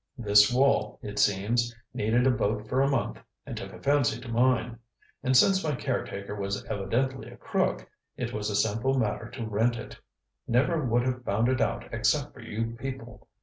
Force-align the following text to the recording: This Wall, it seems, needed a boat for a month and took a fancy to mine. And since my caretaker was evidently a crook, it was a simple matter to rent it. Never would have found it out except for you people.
This 0.17 0.51
Wall, 0.51 0.97
it 1.03 1.19
seems, 1.19 1.75
needed 1.93 2.25
a 2.25 2.31
boat 2.31 2.67
for 2.67 2.81
a 2.81 2.89
month 2.89 3.19
and 3.45 3.55
took 3.55 3.71
a 3.71 3.79
fancy 3.79 4.19
to 4.21 4.27
mine. 4.27 4.79
And 5.21 5.37
since 5.37 5.63
my 5.63 5.75
caretaker 5.75 6.33
was 6.33 6.65
evidently 6.65 7.29
a 7.29 7.37
crook, 7.37 7.87
it 8.17 8.33
was 8.33 8.49
a 8.49 8.55
simple 8.55 8.97
matter 8.97 9.29
to 9.29 9.45
rent 9.45 9.75
it. 9.75 9.99
Never 10.47 10.83
would 10.83 11.03
have 11.03 11.23
found 11.23 11.49
it 11.49 11.61
out 11.61 11.83
except 11.93 12.33
for 12.33 12.39
you 12.41 12.75
people. 12.79 13.27